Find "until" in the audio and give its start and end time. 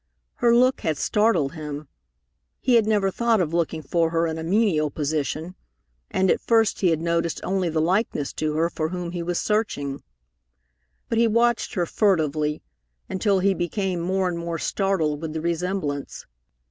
13.09-13.41